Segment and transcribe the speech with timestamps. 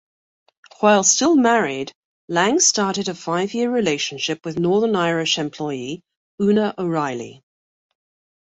[0.79, 1.93] While still married,
[2.27, 6.01] Lange started a five-year relationship with Northern Irish employee
[6.41, 7.43] Oonagh O'Reilly.